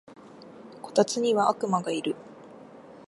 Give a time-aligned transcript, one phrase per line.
[0.81, 2.15] こたつには悪魔がいる